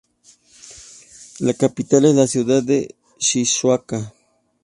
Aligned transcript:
La 1.41 1.53
capital 1.53 2.05
es 2.05 2.15
la 2.15 2.25
ciudad 2.25 2.63
de 2.63 2.95
Shizuoka. 3.19 4.11